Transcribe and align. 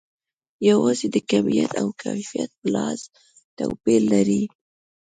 یوازې 0.69 1.07
د 1.13 1.17
کمیت 1.29 1.71
او 1.81 1.87
کیفیت 2.01 2.49
په 2.59 2.65
لحاظ 2.73 2.99
توپیر 3.57 4.01
لري. 4.13 4.43